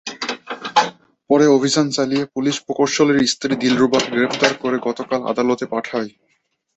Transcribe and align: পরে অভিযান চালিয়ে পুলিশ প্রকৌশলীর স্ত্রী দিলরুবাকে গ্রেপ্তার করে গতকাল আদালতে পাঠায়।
পরে 1.29 1.45
অভিযান 1.57 1.87
চালিয়ে 1.89 2.23
পুলিশ 2.35 2.55
প্রকৌশলীর 2.65 3.31
স্ত্রী 3.33 3.53
দিলরুবাকে 3.55 4.09
গ্রেপ্তার 4.11 4.51
করে 4.63 4.77
গতকাল 4.87 5.19
আদালতে 5.31 5.65
পাঠায়। 5.73 6.09